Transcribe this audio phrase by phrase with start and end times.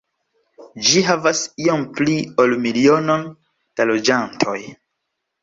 [0.87, 2.15] Ĝi havas iom pli
[2.45, 3.27] ol milionon
[3.77, 4.59] da loĝantoj.